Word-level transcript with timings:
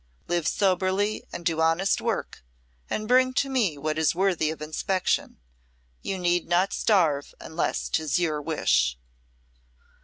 Live 0.27 0.47
soberly 0.47 1.25
and 1.31 1.45
do 1.45 1.61
honest 1.61 2.01
work 2.01 2.43
and 2.89 3.07
bring 3.07 3.33
to 3.35 3.51
me 3.51 3.77
what 3.77 3.99
is 3.99 4.15
worthy 4.15 4.49
of 4.49 4.59
inspection. 4.59 5.37
You 6.01 6.17
need 6.17 6.47
not 6.47 6.73
starve 6.73 7.35
unless 7.39 7.87
'tis 7.87 8.17
your 8.17 8.41
wish." 8.41 8.97